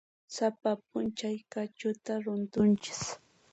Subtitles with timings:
[0.35, 3.01] Sapa p'unchay q'achuta rutunchis.